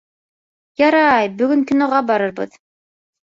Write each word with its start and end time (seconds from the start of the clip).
Ярай, 0.83 1.29
бөгөн 1.41 1.61
киноға 1.73 1.99
барырбыҙ 2.09 2.57